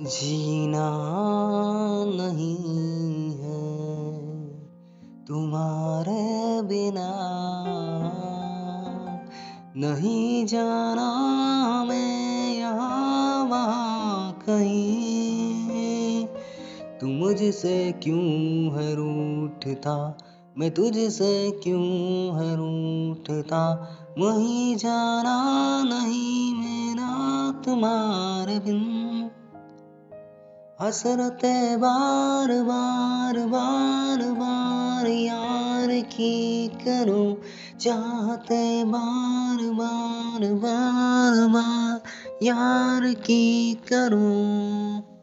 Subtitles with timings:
[0.00, 0.90] जीना
[2.06, 3.88] नहीं है।
[5.26, 7.08] तुम्हारे बिना
[9.76, 11.12] नहीं जाना
[11.88, 16.26] मैं यहाँ वहाँ कहीं।
[17.00, 18.22] तू मुझसे क्यों
[18.72, 20.18] है रूठता?
[20.58, 21.86] मैं तुझसे क्यों
[22.36, 23.88] है रूठता?
[24.18, 29.30] वहीं जाना नहीं मेरा तुम्हारे बिन।
[30.82, 37.42] हसरते बार बार बार बार यार की करो,
[37.80, 42.00] चाहते बार बार बार बार
[42.42, 45.17] यार की करो।